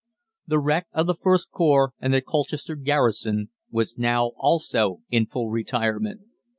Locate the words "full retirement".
5.27-6.21